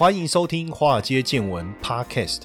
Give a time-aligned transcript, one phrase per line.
[0.00, 2.44] 欢迎收听《华尔街见闻》Podcast。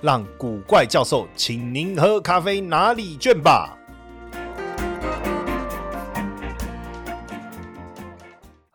[0.00, 3.77] 让古怪教授请您喝咖啡拿礼券吧。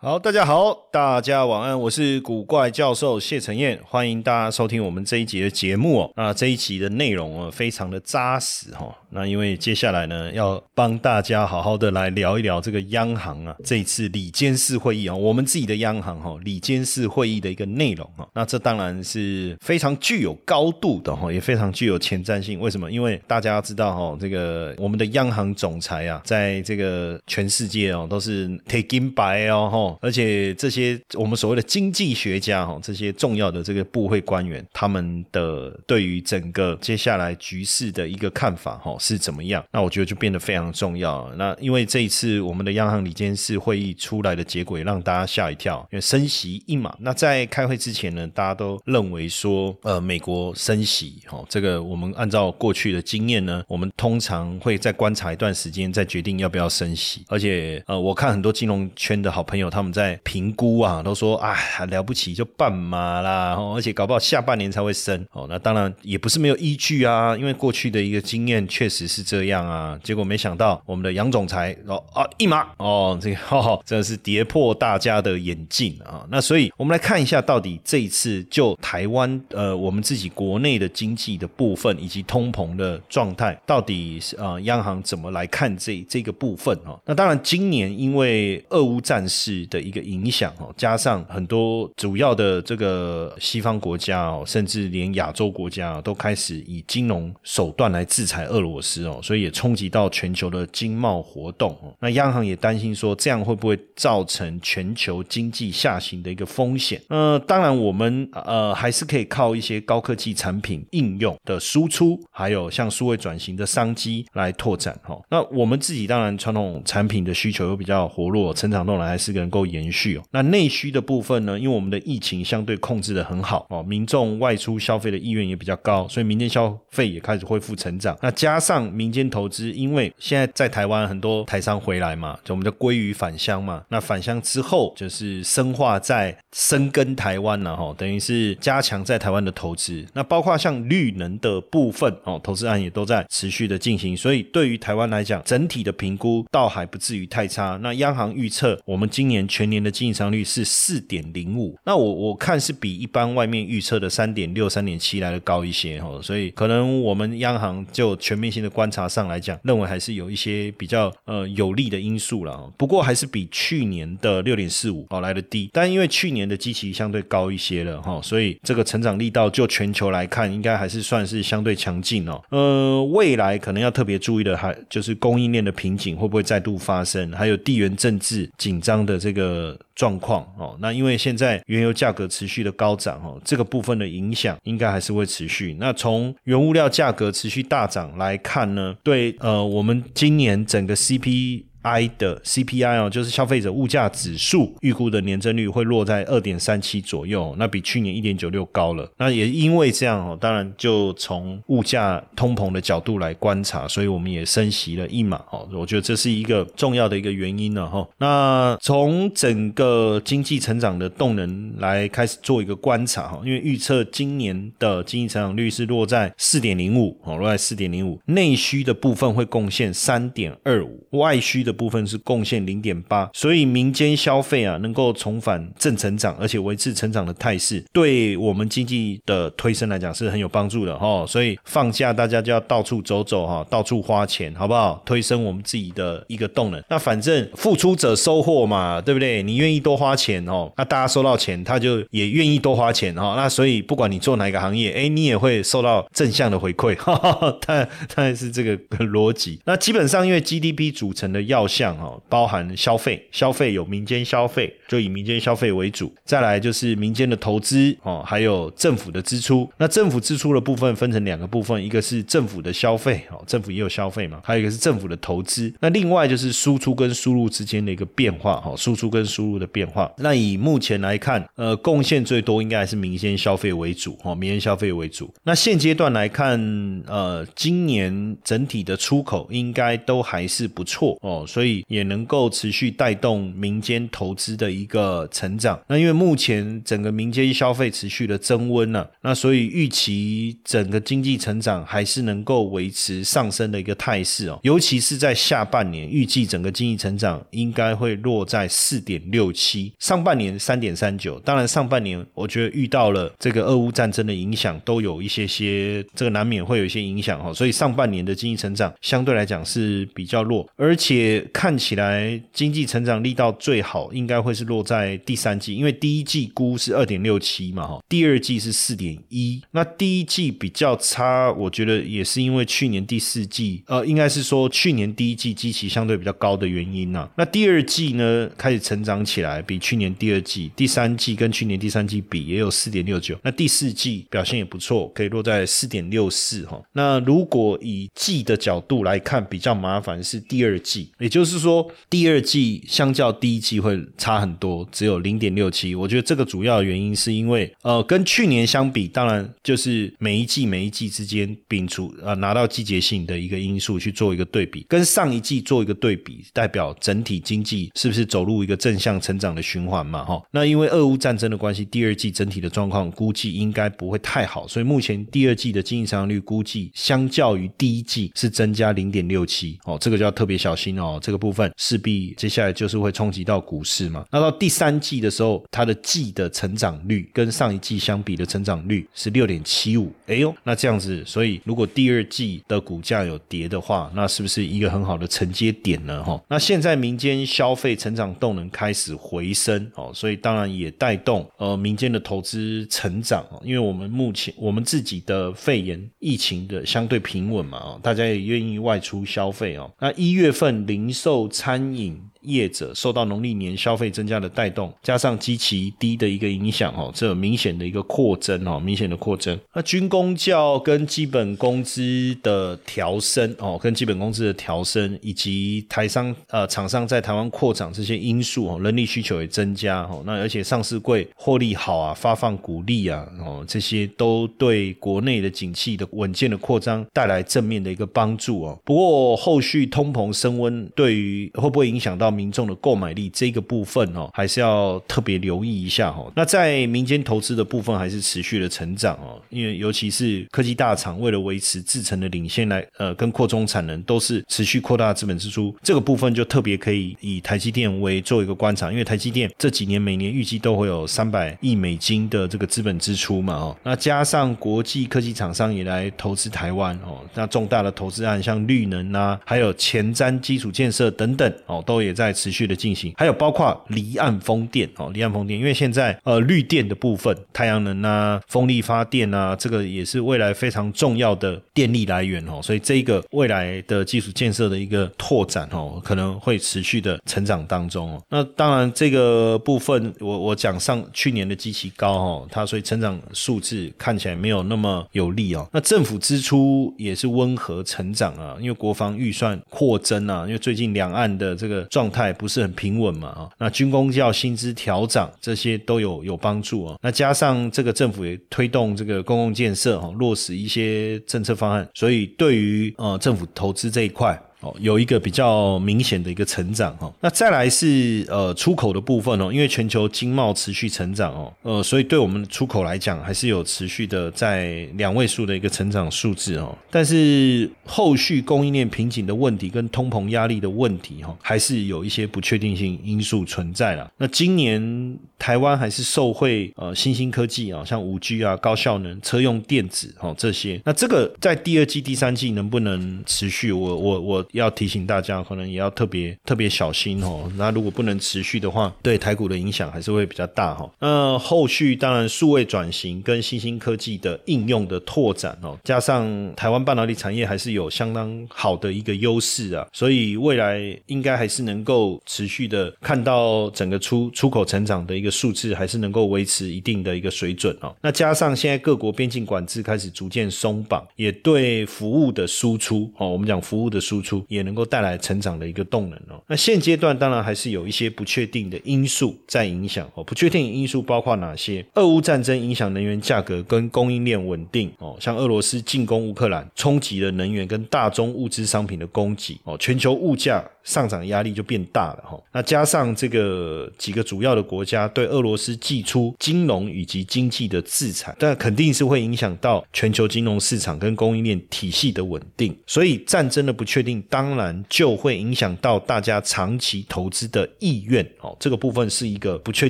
[0.03, 6.11] 好，大家好，大家晚安，我是古怪教授谢承彦，欢迎大家收听我们这一集的节目哦。
[6.17, 8.93] 那这一集的内容啊，非常的扎实哈。
[9.11, 18.27] 那因为接下来呢，要帮大家好好的来聊一聊这个央行啊，这一次里监事会议啊，我们自己的央行哈，里监事会议的一个内容啊。
[18.33, 22.59] 那这当然是非常具有高度的哈，也非常具有前瞻性。
[22.59, 22.91] 为什么？
[22.91, 29.92] 因为大家要知道哈，这个我们的央行总裁啊，在这个全世界哦，都是 taking by 哦哈。
[30.01, 39.63] 而且这些我们所谓的经济学家哈，这些重要的这个部会官员，他们的对于整个接下来局势的一个看法哈是怎么样？
[39.71, 41.31] 那我觉得就变得非常重要。
[41.37, 46.95] 那因为这一次我们的央行理监事会议出来的结果也让大家吓一跳，因为升息一码。
[46.99, 57.23] 那在开会之前呢，大家都认为说，呃，美国升息哈，这个我们按照过去的经验呢，我们通常会再观察一段时间，再决定要不要升息。
[57.27, 59.93] 而且呃，我看很多金融圈的好朋友他我们。
[59.93, 61.55] 在评估啊，都说啊
[61.91, 65.45] 了不起就半码啦，而且搞不好下半年才会升哦。
[65.47, 69.95] 那当然也不是没有依据啊，因为过去的一个经验确实是这样啊。
[70.03, 76.25] 结果没想到我们的杨总裁哦啊一码哦，这个哈哈真的是跌破大家的眼镜啊。
[76.31, 86.99] 那所以我们来看一下，到底这一次就台湾呃我们自己国内的经济的部分以及通膨的状态，到底是啊央行怎么来看这这个部分哦？
[87.05, 101.91] 那当然今年因为俄乌战事的一个影响哦，加上很多主要的这个西方国家哦，甚至连亚洲国家都开始以金融手段来制裁俄罗斯哦，所以也冲击到全球的经贸活动哦。
[101.99, 107.01] 那央行也担心说，这样会不会造成全球经济下行的一个风险？
[107.09, 115.19] 呃，当然我们呃还是可以靠一些高科技产品应用的输出，还有像数位转型的商机来拓展哈。
[115.29, 119.63] 那我们自己当然传统产品的需求又比较活络，成长动能还是跟够。
[119.73, 121.57] 延续哦，那内需的部分呢？
[121.57, 128.15] 因为我们的疫情相对控制的很好哦，民众外出消费的意愿也比较高，所以民间消费也开始恢复成长。
[128.21, 133.83] 那加上民间投资，因为现在在台湾很多台商回来嘛，就我们的归于返乡嘛。
[133.87, 140.05] 那返乡之后，就是深化在深耕台湾了哈，等于是加强在台湾的投资。
[140.13, 144.15] 那包括像绿能的部分哦，投资案也都在持续的进行。
[144.15, 147.79] 所以对于台湾来讲，整体的评估倒还不至于太差。
[147.81, 162.71] 那央行预测我们今年全年的经济增长率是四点零五，那我我看是比一般外面预测的三点六、三点七来的高一些哈，所以可能我们央行就全面性的观察上来讲，认为还是有一些比较呃有利的因素了。
[162.77, 172.41] 不过还是比去年的六点四五哦来的低，但因为去年的基期相对高一些了哈，所以这个成长力道就全球来看，应该还是算是相对强劲哦。
[172.49, 179.77] 呃，未来可能要特别注意的还就是供应链的瓶颈会不会再度发生，还有地缘政治紧张的这一个。
[179.95, 185.77] 状况哦，那因为现在原油价格持续的高涨哦，这个部分的影响应该还是会持续。
[185.79, 191.65] 那从原物料价格持续大涨来看呢，对呃，我们今年整个 CP。
[191.83, 199.09] I 的 CPI 哦，就是消费者物价指数预估的年增率会落在二点三七左右，那比去年一点九六高了。
[199.17, 205.67] 那也因为这样哦，当然就从物价通膨的角度来观察，所以我们也升息了一码哦。
[205.73, 208.07] 我觉得这是一个重要的一个原因了哈。
[208.17, 221.72] 那从整个经济成长的动能来开始做一个观察哈，因为预测今年的经济成长率是落在四点零五哦，落在四点零五，内需的部分会贡献三点二五，外需的。
[221.73, 231.25] 部分是贡献零点八，所以民间消费啊能够重返正成长，而且维持成长的态势，对我们经济的推升来讲是很有帮助的哈。
[231.27, 235.01] 所以放假大家就要到处走走哈，到处花钱，好不好？
[235.05, 236.81] 推升我们自己的一个动能。
[236.89, 239.41] 那反正付出者收获嘛，对不对？
[239.41, 243.33] 你愿意多花钱哦，那大家收到钱，他就也愿意多花钱哈。
[243.35, 246.95] 那所以不管你做哪一个行业，哎，你也会受到正向的回馈。
[246.97, 249.59] 哈哈，它它是这个逻辑。
[249.65, 259.69] 那基本上因为 GDP 组成的要要项哈，包含消费，消费有民间消费，就以民间消费为主，再来就是民间的投资哦，还有政府的支出。
[259.77, 265.73] 那政府支出的部分分成两个部分，一个是政府的消费哦，政府也有消费嘛，还有一个是政府的投资。
[265.79, 270.11] 那另外就是输出跟输入之间的一个变化哈，输出跟输入的变化。
[270.17, 275.33] 那以目前来看，呃，贡献最多应该还是民间消费为主哦，民间消费为主。
[275.43, 276.59] 那现阶段来看，
[277.07, 285.79] 呃，今年整体的出口应该都还是不错哦，所以也能够持续带动民间投资的一个成长。
[285.85, 301.39] 那因为目前整个民间消费持续的增温了，那所以预期整个经济成长还是能够维持上升的一个态势哦，尤其是在下半年，预计整个经济成长应该会落在四点六七，上半年三点三九。
[301.41, 345.95] 当然上半年我觉得遇到了这个俄乌战争的影响，都有一些些这个难免会有一些影响哈，所以上半年的经济成长相对来讲是比较弱，而且看起来经济成长力道最好应该会是落在第三季，因为第一季估是二点六七嘛哈，第二季是四点一，那第一季比较差，我觉得也是因为去年第四季呃，应该是说去年第一季基期相对比较高的原因呐，那第二季呢开始成长起来，比去年第二季、第三季跟去年第三季比也有四点六九，那第四季表现也不错，可以落在四点六四哈，那如果以季的角度来看，比较麻烦是第二季，也就是说第二季相较第一季会差很多，只有零点六七。
[345.95, 360.25] 我觉得这个主要的原因是因为，呃，跟去年相比，当然就是每一季每一季之间摒除呃拿到季节性的一个因素去做一个对比，跟上一季做一个对比，代表整体经济是不是走入一个正向成长的循环嘛？
[360.25, 371.12] 哈，那因为俄乌战争的关系，第二季整体的状况估计应该不会太好，所以目前第二季的经济成长率估计相较于第一季是增加零点六七哦，这个就要特别小心哦。
[371.19, 374.25] 这个部分势必接下来就是会冲击到股市嘛。
[374.31, 380.11] 那到第三季的时候，它的季的成长率跟上一季相比的成长率是六点七五。
[380.27, 386.23] 哎呦，那这样子，所以如果第二季的股价有跌的话，那是不是一个很好的承接点呢？
[386.23, 393.61] 哈，那现在民间消费成长动能开始回升哦，所以当然也带动呃民间的投资成长哦。
[393.63, 399.91] 因为我们目前我们自己的肺炎疫情的相对平稳嘛，哦，大家也愿意外出消费哦。
[399.99, 402.32] 那一月份零零售餐饮。
[402.43, 409.57] 业者受到农历年消费增加的带动，加上基期低的一个影响，哦，这有明显的一个扩增，哦，明显的扩增。
[409.73, 428.79] 那军工教跟基本工资的调升，哦，跟基本工资的调升，以及台商呃厂商在台湾扩厂这些因素，哦，人力需求也增加，哦，那而且上市贵获利好啊，发放股利啊，哦，这些都对国内的景气的稳健的扩张带来正面的一个帮助，哦。
[428.83, 432.32] 不过后续通膨升温，对于会不会影响到？
[432.33, 436.31] 民众的购买力这个部分哦，还是要特别留意一下哦。
[436.35, 439.39] 那在民间投资的部分，还是持续的成长哦。
[439.49, 445.73] 因为尤其是科技大厂为了维持制成的领先来，呃，跟扩充产能，都是持续扩大资本支出。
[445.83, 453.77] 这个部分就特别可以以台积电为做一个观察，因为台积电这几年每年预计都会有三百亿美金的这个资本支出嘛哦。
[453.83, 462.22] 那加上国际科技厂商也来投资台湾哦，那重大的投资案像绿能啊，还有前瞻基础建设等等哦，都也在。
[462.23, 478.21] 在持续的进行，还有包括离岸风电哦，离岸风电，因为现在呃绿电的部分，太阳能啊、风力发电啊，这个也是未来非常重要的电力来源哦，所以这个未来的基础建设的一个拓展哦，可能会持续的成长当中哦。
[478.29, 485.67] 那当然这个部分，我我讲上去年的基期高哦，它所以成长数字看起来没有那么有利哦。
[485.71, 496.97] 那政府支出也是温和成长啊，因为国防预算扩增啊，因为最近两岸的这个状态不是很平稳嘛啊，那军工教薪资调涨这些都有有帮助啊。
[497.01, 504.39] 那加上这个政府也推动这个公共建设哈，落实一些政策方案，所以对于呃政府投资这一块。
[504.63, 524.09] 哦，有一个比较明显的一个成长哈，那再来是呃出口的部分哦，因为全球经贸持续成长哦，呃，所以对我们出口来讲还是有持续的在两位数的一个成长数字哦，但是后续供应链瓶颈的问题跟通膨压力的问题哈，还是有一些不确定性因素存在了。
[524.17, 533.69] 那今年台湾还是受惠呃新兴科技啊，像五 G 啊、高效能车用电子哦这些，那这个在第二季、第三季能不能持续？
[533.69, 534.45] 我我我。
[534.53, 537.51] 要提醒大家，可能也要特别特别小心哦。
[537.57, 540.89] 那如果不能持续的话，对台股的影响还是会比较大哈。
[540.99, 557.95] 那后续当然数位转型跟新兴科技的应用的拓展哦，加上台湾半导体产业还是有相当好的一个优势啊，所以未来应该还是能够持续的看到整个出出口成长的一个数字，还是能够维持一定的一个水准哦。
[558.01, 566.41] 那加上现在各国边境管制开始逐渐松绑，也对服务的输出哦，我们讲服务的输出也能够带来成长的一个动能哦。
[566.47, 571.85] 那现阶段当然还是有一些不确定的因素在影响哦，不确定因素包括哪些？
[571.95, 580.63] 俄乌战争影响能源价格跟供应链稳定哦，像俄罗斯进攻乌克兰，冲击了能源跟大宗物资商品的供给哦，全球物价。
[580.83, 599.89] 上涨压力就变大了哈，那加上这个几个主要的国家对俄罗斯寄出金融以及经济的制裁，但肯定是会影响到全球金融市场跟供应链体系的稳定，所以战争的不确定当然就会影响到大家长期投资的意愿哦，这个部分是一个不确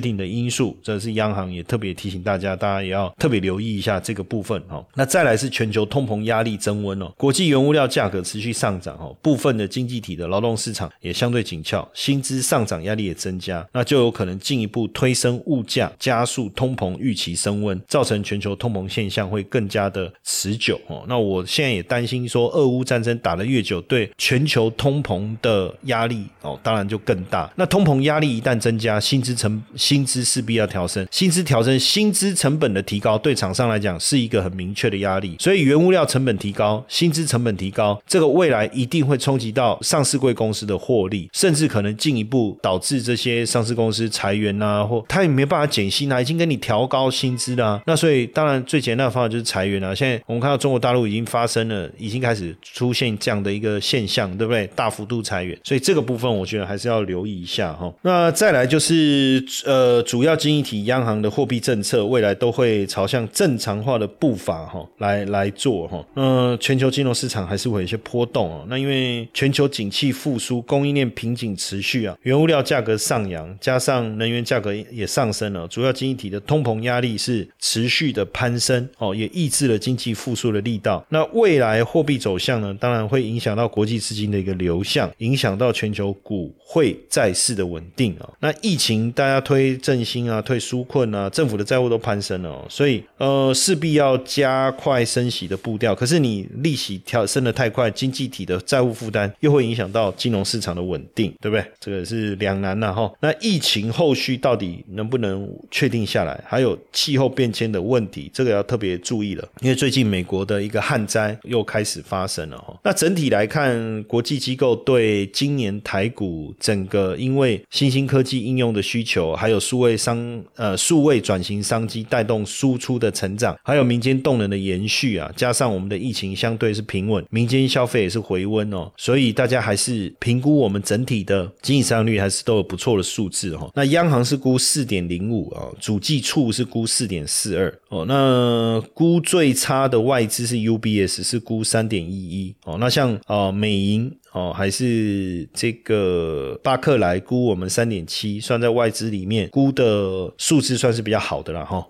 [0.00, 4.84] 定的因素，这是央行也特别提醒大家，大家也要特别留意一下这个部分哦。
[4.94, 10.83] 那再来是全球通膨压力增温哦，国际原物料价格持续上涨哦，部分的经济体的劳动市场。
[11.00, 21.04] 也相对紧俏，薪资上涨压力也增加，那就有可能进一步推升物价，加速通膨预期升温，造成全球通膨现象会更加的持久哦。
[21.08, 27.50] 那我现在也担心说，俄乌战争打得越久，对全球通膨的压力哦，当然就更大。
[27.56, 35.36] 那通膨压力一旦增加，薪资成薪资势必要调升，薪资调升，薪资成本的提高，对厂商来讲是一个很明确的压力。
[35.40, 40.73] 所以原物料成本提高，薪资成本提高，这个未来一定会冲击到上市贵公司的。
[40.78, 47.82] 获利，甚至可能进一步导致这些上市公司裁员啊，或他也没办法减薪啊，已经跟你调高薪资了。
[47.86, 49.94] 那所以当然最简单的方法就是裁员啊。
[49.94, 54.66] 现在我们看到中国大陆已经发生了，已经开始出现这样的一个现象，对不对？
[54.74, 57.92] 大幅度裁员，所以这个部分我觉得还是要留意一下哈。
[58.02, 66.04] 那再来就是呃，主要经济体央行的货币政策未来都会朝向正常化的步伐哈来来做哈。
[66.14, 68.64] 那全球金融市场还是会有一些波动哦。
[68.68, 70.63] 那因为全球景气复苏。
[70.64, 81.04] 供应链瓶颈持续啊，原物料价格上扬，加上能源价格也上升了，主要经济体的通膨压力是持续的攀升哦，也抑制了经济复苏的力道。
[81.08, 88.28] 那未来货币走向呢，当然会影响到国际资金的一个流向，影响到全球股汇债市的稳定啊。
[88.40, 95.94] 那疫情大家推振兴啊，推纾困啊，政府的债务都攀升了，所以呃势必要加快升息的步调。
[95.94, 100.64] 可是你利息调升的太快，经济体的债务负担又会影响到金融市市。
[100.64, 101.62] 场的稳定，对不对？
[101.78, 103.12] 这个是两难呐哈。
[103.20, 106.42] 那疫情后续到底能不能确定下来？
[106.46, 109.46] 还有气候变迁的问题，这个要特别注意了。
[109.60, 112.74] 因为最近美国的一个旱灾又开始发生了哈。
[112.82, 130.54] 那整体来看，国际机构对今年台股整个因为新兴科技应用的需求，还有数位商呃数位转型商机带动输出的成长，还有民间动能的延续啊，加上我们的疫情相对是平稳，民间消费也是回温哦，所以大家还是评估。
[130.64, 133.70] 我们整体的经济增长率还是都有不错的数字哈。
[133.74, 138.04] 那央行是估四点零五啊，主计处是估四点四二哦。
[138.06, 142.76] 那估最差的外资是 UBS 是估三点一一哦。
[142.78, 151.86] 那像啊美银哦还是这个巴克莱估我们三点七，算在外资里面估的数字算是比较好的了哈。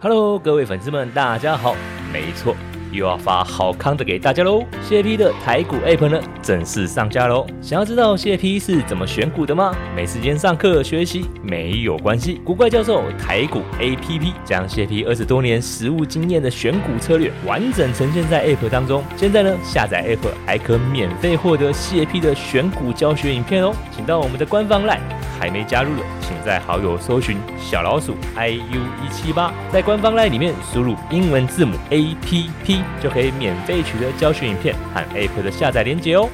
[0.00, 1.74] Hello，各位粉丝们，大家好，
[2.12, 2.54] 没错。
[2.92, 4.64] 又要发好康的给大家喽！
[4.82, 7.46] 谢 P 的台股 App 呢正式上架喽！
[7.60, 9.74] 想要知道谢 P 是怎么选股的吗？
[9.94, 19.02] 没时间上课学习没有关系，古怪教授台股 APP 将谢 P 二十多年实务经验的选股策略完整呈现在 App 当中。
[19.16, 23.74] 现在呢，下载 App 还可免费获得谢 P 的选股教学影片哦！
[23.94, 25.00] 请到我们的官方 LINE，
[25.38, 32.82] 还没加入的，请在好友搜寻小老鼠 iu 一七八，在官方 LINE 里面输入英文字母 APP。
[33.00, 36.28] 就可以免费取得教学影片和 App 的下载链接哦。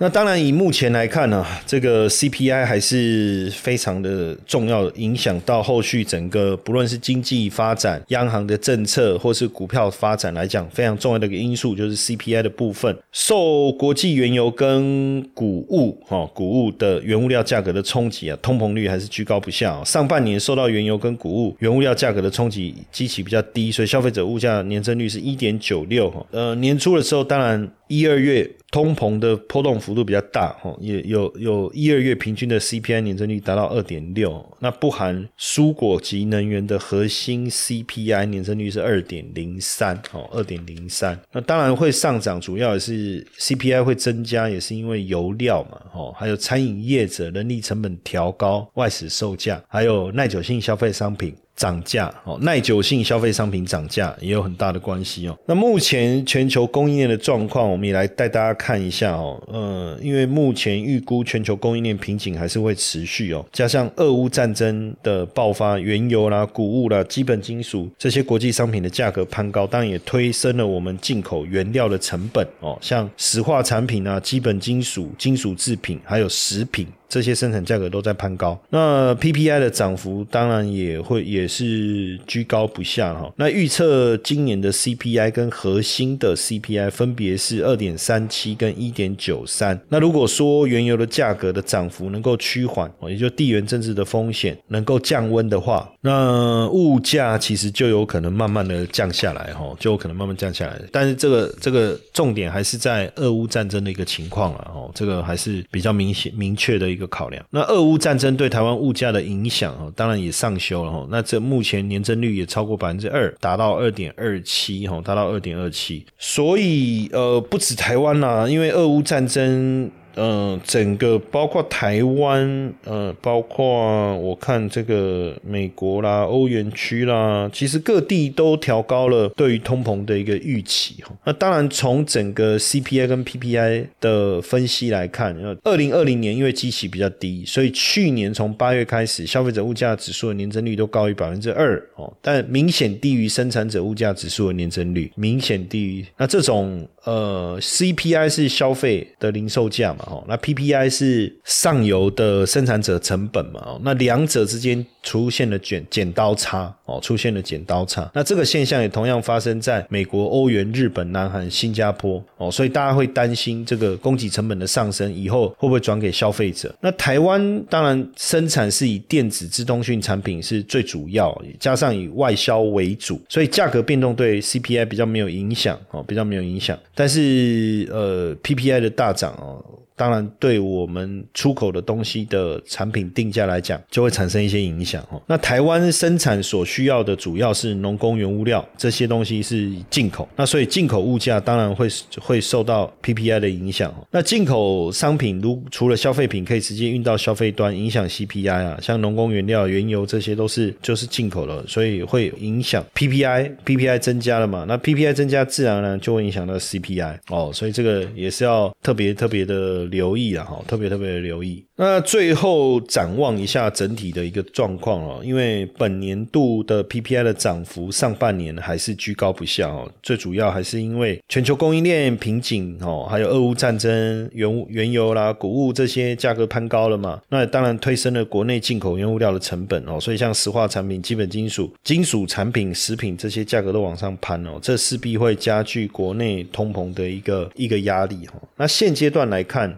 [0.00, 12.96] 那当然，以目前来看呢，这个 CPI 还是非常的重要，影响到后续整个不论是经济发展、央行的政策，或是股票发展来讲，非常重要的一个因素就是 CPI 的部分。
[13.10, 19.82] 受国际原油跟谷物哈谷物的原物料价格的冲击啊，通膨率还是居高不下。
[19.82, 26.24] 上半年受到原油跟谷物原物料价格的冲击，基期比较低，所以消费者物价年增率是一点九六哈。
[26.30, 27.68] 呃，年初的时候，当然。
[27.88, 41.18] 一二月通膨的波动幅度比较大，哈，也有有一二月平均的 CPI 年增率达到二点六，那不含蔬果及能源的核心 CPI 年增率是二点零三，哦，二点零三。
[41.32, 51.34] 那当然会上涨，主要也是 CPI 会增加，也是因为油料嘛，哦，还有餐饮业者人力成本调高、外食售价，还有耐久性消费商品。
[51.58, 55.36] 涨价哦，耐久性消费商品涨价也有很大的关系哦。
[55.44, 59.42] 那目前全球供应链的状况，我们也来带大家看一下哦。
[59.48, 72.78] 呃，因为目前预估全球供应链瓶颈还是会持续哦，加上俄乌战争的爆发，原油啦、谷物啦、基本金属这些国际商品的价格攀高，当然也推升了我们进口原料的成本哦。
[72.80, 76.86] 像石化产品啊、基本金属、金属制品，还有食品。
[77.08, 83.32] 这些生产价格都在攀高，那 PPI 的涨幅当然也会也是居高不下哈。
[83.36, 89.80] 那预测今年的 CPI 跟核心的 CPI 分别是二点三七跟一点九三。
[89.88, 100.78] 那如果说原油的价格的涨幅能够趋缓，也就地缘政治的风险能够降温的话，那物价其实就有可能慢慢的降下来哈，就有可能慢慢降下来。
[100.92, 106.97] 但是这个这个重点还是在俄乌战争的一个情况了，哦，这个还是比较明显明确的。
[106.97, 111.06] 一一个考量，那俄乌战争对台湾物价的影响哦，当然也上修了哈。
[111.08, 116.04] 那这目前年增率也超过百分之二，达到二点二七哈，达到二点二七。
[116.18, 119.88] 所以呃，不止台湾啦，因为俄乌战争。
[120.18, 131.12] 嗯，整个包括台湾，呃，包括我看这个美国啦、欧元区啦，其实各地都调高了对于通膨的一个预期哈。
[131.24, 146.04] 那当然，从整个 CPI 跟 PPI 的分析来看，二零二零年因为基期比较低，所以去年从八月开始，消费者物价指数的年增率都高于百分之二哦，但明显低于生产者物价指数的年增率，明显低于。
[146.16, 150.06] 那这种呃，CPI 是消费的零售价嘛？
[150.08, 153.60] 哦，那 PPI 是上游的生产者成本嘛？
[153.64, 158.10] 哦，那两者之间出现了剪剪刀差哦，出现了剪刀差。
[158.14, 166.74] 那这个现象也同样发生在美国、欧元、日本、南韩、新加坡哦，所以大家会担心这个供给成本的上升以后会不会转给消费者？
[166.80, 176.78] 那台湾当然生产是以电子、自动讯产品是最主要，加上以外销为主，所以价格变动对 CPI 比较没有影响哦，比较没有影响。
[176.94, 179.62] 但是呃，PPI 的大涨哦。
[179.98, 185.20] 当然，对我们出口的东西的产品定价来讲，就会产生一些影响哦。
[185.26, 191.88] 那台湾生产所需要的主要是农工原物料，这些东西是进口，那所以进口物价当然会
[192.20, 193.92] 会受到 PPI 的影响。
[194.12, 204.64] 那进口商品如除了消费品可以直接运到消费端，影响 CPI 啊，像农工原料、原油这些都是就是进口了，所以会影响 PPI，PPI 增加了嘛？
[204.68, 207.50] 那 PPI 增加，自然呢就会影响到 CPI 哦。
[207.52, 209.87] 所以这个也是要特别特别的。
[209.88, 211.64] 留意啊，哈，特别特别的留意。
[211.76, 238.42] 那最后展望一下整体的一个状况哦，因为本年度的 PPI 的涨幅上半年还是居高不下哦，最主要还是因为全球供应链瓶颈哦，还有俄乌战争、原原油啦、谷物这些价格攀高了嘛，那当然推升了国内进口原物料的成本哦，所以像石化产品、基本金属、金属产品、食品这些价格都往上攀哦，这势必会加剧国内通膨的一个一个压力哦。
[238.56, 239.77] 那现阶段来看。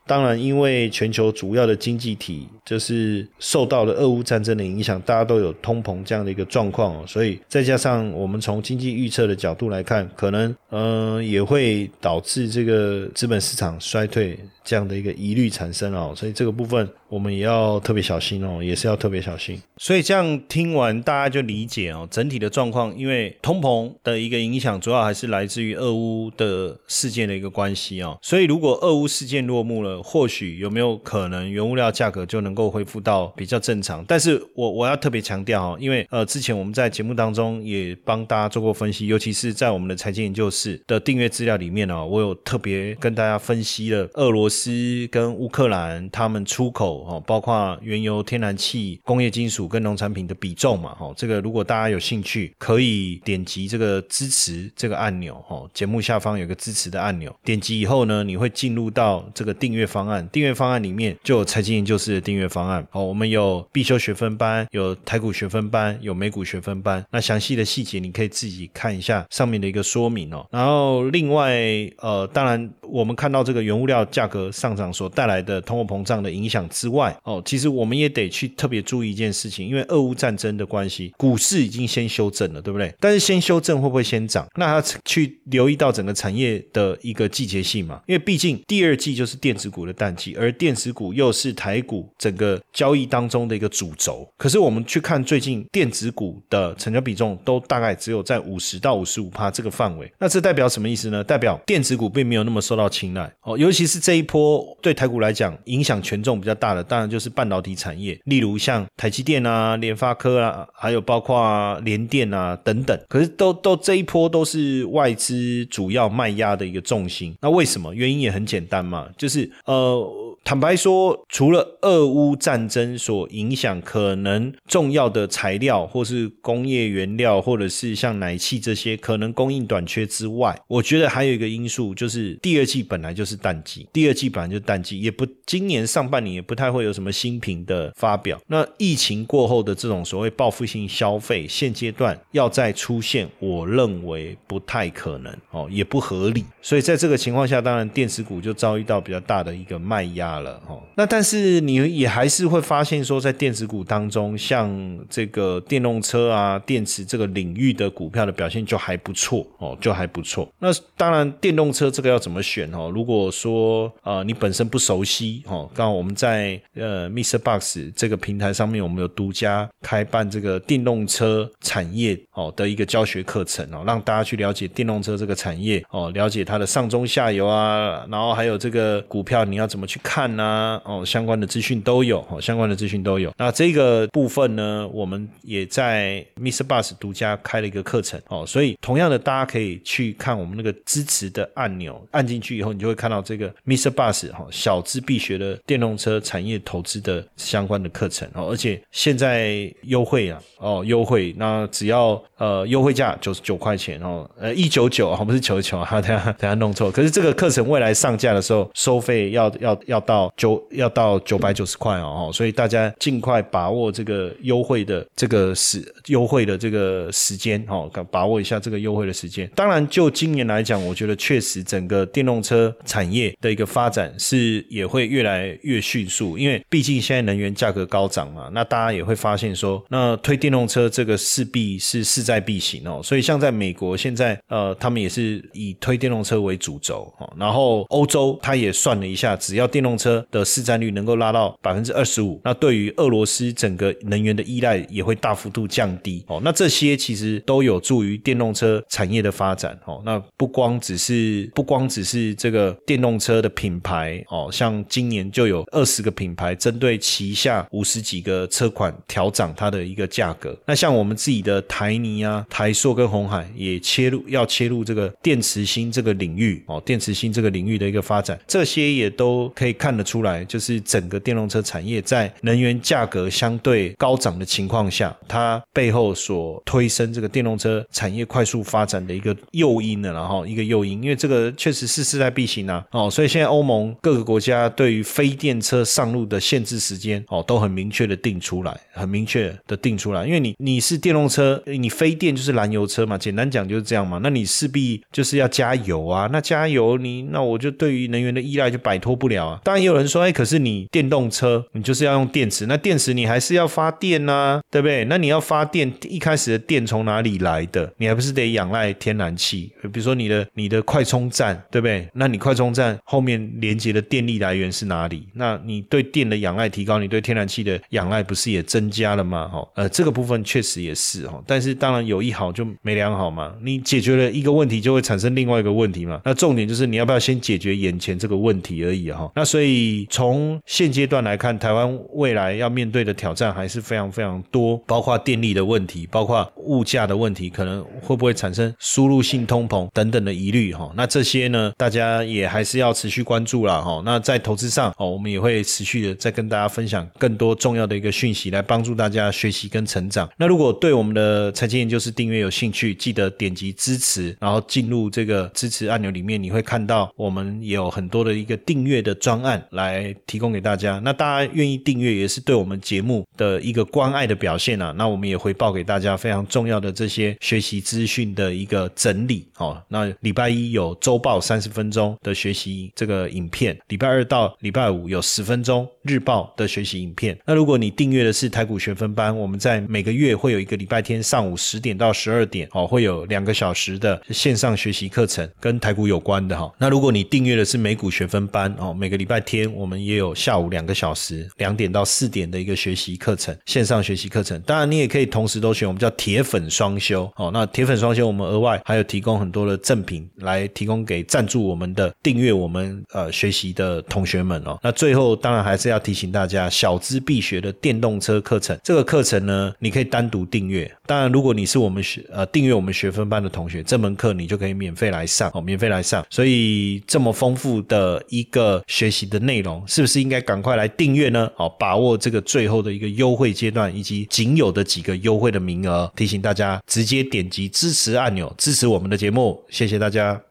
[0.11, 14.37] 当然，因为全球主要的经济体就是受到了俄乌战争的影响，大家都有通膨这样的一个状况，所以再加上我们从经济预测的角度来看，可能嗯也会导致这个资本市场衰退。
[14.63, 19.59] 这样的一个疑虑产生哦，所以这个部分我们也要特别小心哦，也是要特别小心。
[19.77, 28.15] 所以这样听完大家就理解哦，整体的状况，因为通膨的一个影响，主要还是来自于俄乌的事件的一个关系哦。
[28.21, 34.03] 所以如果俄乌事件落幕了，或许有没有可能原物料价格就能够恢复到比较正常？
[34.07, 44.61] 但是我我要特别强调哦，因为呃之前我们在节目当中也帮大家做过分析，尤其是在我们的财经研究室的订阅资料里面哦，我有特别跟大家分析了俄罗斯。
[45.09, 62.87] 跟乌克兰他们出口哦，包括原油、天然气、工业金属跟农产品的比重嘛，哈，这个如果大家有兴趣，可以点击这个支持这个按钮，哈，节目下方有个支持的按钮，点击以后呢，你会进入到这个订阅方案，订阅方案里面就有财经研究室的订阅方案。
[62.93, 67.05] 哦，我们有必修学分班，有台股学分班，有美股学分班。
[67.11, 70.47] 那详细的细节你可以自己看一下上面的一个说明哦。
[70.49, 71.51] 然后另外，
[71.97, 82.93] 呃，当然我们看到这个原物料价格上涨所带来的通货膨胀的影响之外，哦，其实我们也得去特别注意一件事情，因为俄乌战争的关系，股市已经先修正了，对不对？
[82.99, 84.47] 但是先修正会不会先涨？
[84.55, 88.01] 那它去留意到整个产业的一个季节性嘛？
[88.07, 94.27] 因为毕竟第二季就是电子股的淡季，而电子股又是台股整个交易当中的一个主轴。
[94.37, 101.23] 可是我们去看最近电子股的成交比重都大概只有在五十到五十五帕这个范围，那这代表什么意思呢？
[101.23, 112.99] 代表电子股并没有那么受到青睐哦，尤其是这一波对台股来讲影响权重比较大的，当然就是半导体产业，例如像台积电啊、联发科啊，还有包括联电啊等等。
[113.07, 117.35] 可是都都这一波都是外资主要卖压的一个重心。
[117.41, 117.91] 那为什么？
[117.93, 120.30] 原因也很简单嘛，就是呃。
[120.43, 138.37] 坦白说，除了俄乌战争所影响可能重要的材料，或是工业原料，或者是像奶气这些可能供应短缺之外，我觉得还有一个因素就是第二季本来就是淡季，第二季本来就淡季，也不今年上半年也不太会有什么新品的发表。
[138.47, 146.43] 那疫情过后的这种所谓报复性消费，现阶段要再出现，我认为不太可能哦，也不合理。
[146.61, 150.30] 所以在这个情况下，当然电子股就遭遇到比较大的一个卖压。
[150.39, 160.47] 了哈，那但是你也还是会发现说，在电子股当中，像这个电动车啊、电池这个领域的股票的表现就还不错哦，就还不错。
[160.59, 162.89] 那当然，电动车这个要怎么选哦？
[162.93, 167.37] 如果说呃你本身不熟悉哦，刚好我们在呃 Mr.
[167.37, 180.11] Box 这个平台上面，我们有独家开办这个电动车产业哦的一个教学课程哦，让大家去了解电动车这个产业哦，了解它的上中下游啊，然后还有这个股票你要怎么去看。
[180.21, 183.33] 看呐，哦，相关的资讯都有，哦，相关的资讯都有。
[183.37, 186.63] 那这个部分呢，我们也在 Mr.
[186.67, 193.89] Bus 独家开了一个课程，哦，所以同样的，大家可以去看我们那个支持的按钮，按进去以后，你就会看到这个 Mr.
[193.89, 206.91] Bus 哈小资必学的电动车产业投资的相关的课程，哦，而且现在优惠啊，哦，优惠，那只要呃优惠价九十九块钱哦，呃一九九啊，不是九十九啊，等下等下弄错。
[206.91, 210.11] 可是这个课程未来上架的时候，收费要要要到。
[210.11, 219.49] 到九要到九百九十块哦，所以大家尽快把握这个优惠的这个时优惠的这个时间哦，把握一下这个优惠的时间。
[219.55, 232.99] 当然，就今年来讲，我觉得确实整个电动车产业的一个发展是也会越来越迅速，因为毕竟现在能源价格高涨嘛，那大家也会发现说，那推电动车这个势必是势在必行哦。
[233.03, 246.41] 所以像在美国现在呃，他们也是以推电动车为主轴哦，然后欧洲他也算了一下，只要电动车的市占率能够拉到百分之二十五，那对于俄罗斯整个能源的依赖也会大幅度降低哦。
[246.43, 250.01] 那这些其实都有助于电动车产业的发展哦。
[250.05, 260.57] 那不光只是不光只是这个电动车的品牌哦，像今年就有二十个品牌针对旗下五十几个车款调涨它的一个价格。
[260.65, 269.91] 那像我们自己的台泥啊、台塑跟红海也切入要切入这个电池芯这个领域哦，电池芯这个领域的一个发展，这些也都可以看。
[269.91, 299.81] 得出来，就是整个电动车产业在能源价格相对高涨的情况下，它背后所推升这个电动车产业快速发展的一个诱因呢，然后一个诱因，因为这个确实是势在必行啊，哦，所以现在欧盟各个国家对于非电车上路的限制时间，哦，都很明确的定出来，很明确的定出来，因为你你是电动车，你非电就是燃油车嘛，简单讲就是这样嘛，那你势必就是要加油啊，那加油你那我就对于能源的依赖就摆脱不了啊，当然。
[299.81, 305.03] 也有人说，哎，可是你电动车，你就是要用电池，那电池你还是要发电呐，对不对？
[305.05, 307.91] 那你要发电，一开始的电从哪里来的？
[307.97, 309.71] 你还不是得仰赖天然气？
[309.91, 312.07] 比如说你的你的快充站，对不对？
[312.13, 315.27] 那你快充站后面连接的电力来源是哪里？
[315.33, 319.47] 那你对电的仰赖提高，你对天然气的仰赖不是也增加了吗？
[319.47, 326.21] 哈，呃，这个部分确实也是哈，但是当然有一好就没两好嘛，你解决了一个问题，就会产生另外一个问题嘛。
[326.23, 329.29] 那重点就是你要不要先解决眼前这个问题而已哈。
[329.35, 330.07] 那所以。
[330.11, 340.91] 从现阶段来看，台湾未来要面对的挑战还是非常非常多，包括电力的问题，包括物价的问题，可能会不会产生输入性通膨等等的疑虑哈。
[340.95, 344.01] 那这些呢，大家也还是要持续关注了哈。
[344.05, 350.29] 那在投资上哦，我们也会持续的再跟大家分享更多重要的一个讯息，来帮助大家学习跟成长。
[350.37, 360.99] 那如果对我们的财建议就是订阅有兴趣，记得点击支持，然后进入这个支持按钮里面，你会看到我们有很多的一个订阅的专案来提供给大家。
[361.03, 364.93] 那大家愿意订阅，也是对我们节目的一个关爱的表现啊。
[364.97, 369.81] 那我们也回报给大家非常重要的这些学习资讯的一个整理哦。
[369.87, 377.37] 那礼拜一有周报三十分钟的学习这个影片，礼拜二到礼拜五有十分钟日报的学习影片。
[377.45, 386.71] 那如果你订阅的是台股学分班，我们在每个月会有一个礼拜天上午十点到十二点哦，会有两个小时的线上学习课程，跟台股有关的哈。
[386.77, 394.59] 那如果你订阅的是美股学分班哦，每个礼拜天我们也有下午两个小时，两点到四点的一个学习课程，线上学习课程。
[394.61, 397.51] 当然你也可以同时都选，我们叫铁粉双修哦。
[397.53, 404.79] 那铁粉双修我们额外还有提供很多的赠品来提供给赞助我们的订阅我们呃学习的同学们哦。
[404.81, 410.91] 那最后当然还是要提醒大家，小资必学的电动车课程，这个课程呢，你可以单独订阅。
[411.05, 416.25] 当然，如果你是我们学呃订阅我们学分班的同学，这门课你就可以免费来上哦，免费来上。
[416.29, 421.49] 所以这么丰富的一个学习的内容，是不是应该赶快来订阅呢？
[421.55, 430.50] 好，把握这个最后的一个优惠阶段以及仅有的几个优惠的名额，提醒大家直接点击支持按钮支持我们的节目，谢谢大家。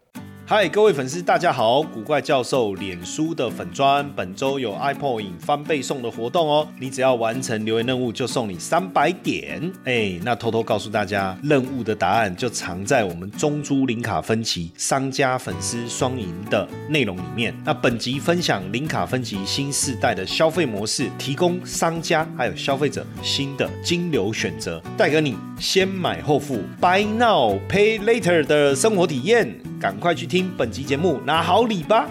[0.50, 1.80] 嗨，各位粉丝，大家好！
[1.80, 9.62] 古怪教授脸书的粉砖本周有 iPod 影翻倍送的活动哦，你只要完成留言任务就送你三百点。
[9.84, 17.54] 哎，那偷偷告诉大家，任务的答案就藏在我们中珠零卡分期商家粉丝双赢的内容里面。
[17.64, 29.60] 那本集分享零卡分期新世代的消费模式，提供商家还有消费者新的金流选择，带给你先买后付 Buy Now Pay Later 的生活体验。
[29.80, 32.06] 赶快去听听本集节目，拿好礼吧！